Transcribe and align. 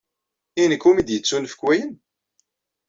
I 0.61 0.63
nekk 0.65 0.83
umi 0.89 1.03
d-yettunefk 1.03 1.61
wayen? 1.65 1.91